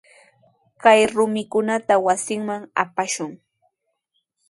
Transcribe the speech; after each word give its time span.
Kay 0.81 0.99
rumikunata 1.15 1.95
wasinman 2.05 2.63
apashun. 2.83 3.31